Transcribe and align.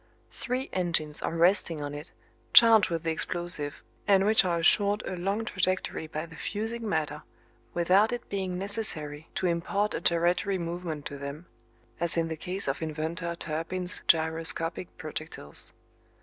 Three 0.31 0.67
engines 0.73 1.21
are 1.21 1.35
resting 1.35 1.79
on 1.79 1.93
it, 1.93 2.09
charged 2.53 2.89
with 2.89 3.03
the 3.03 3.11
explosive, 3.11 3.83
and 4.07 4.25
which 4.25 4.43
are 4.43 4.57
assured 4.57 5.03
a 5.05 5.15
long 5.15 5.45
trajectory 5.45 6.07
by 6.07 6.25
the 6.25 6.35
fusing 6.35 6.89
matter 6.89 7.21
without 7.75 8.11
it 8.11 8.27
being 8.27 8.57
necessary 8.57 9.29
to 9.35 9.45
impart 9.45 9.93
a 9.93 10.01
gyratory 10.01 10.57
movement 10.57 11.05
to 11.05 11.19
them 11.19 11.45
as 11.99 12.17
in 12.17 12.29
the 12.29 12.35
case 12.35 12.67
of 12.67 12.81
Inventor 12.81 13.35
Turpin's 13.35 14.01
gyroscopic 14.07 14.87
projectiles. 14.97 15.71